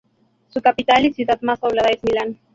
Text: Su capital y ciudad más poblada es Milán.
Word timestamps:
Su 0.49 0.63
capital 0.63 1.05
y 1.05 1.13
ciudad 1.13 1.39
más 1.41 1.59
poblada 1.59 1.89
es 1.89 2.03
Milán. 2.03 2.39